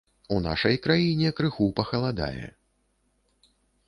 У 0.35 0.35
нашай 0.45 0.77
краіне 0.85 1.29
крыху 1.39 1.67
пахаладае. 1.79 2.47